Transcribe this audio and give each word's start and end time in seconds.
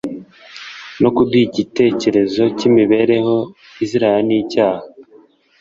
no 1.01 1.09
kuduha 1.15 1.43
icyitegererezo 1.47 2.43
cy'imibereho 2.57 3.35
izirana 3.83 4.21
n'icyaha. 4.27 4.83